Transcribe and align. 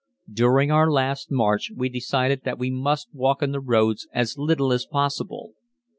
During 0.33 0.71
our 0.71 0.89
last 0.91 1.29
march 1.29 1.71
we 1.75 1.87
decided 1.87 2.41
that 2.43 2.57
we 2.57 2.71
must 2.71 3.13
walk 3.13 3.43
on 3.43 3.51
the 3.51 3.59
roads 3.59 4.07
as 4.11 4.35
little 4.35 4.73
as 4.73 4.83
possible. 4.87 5.53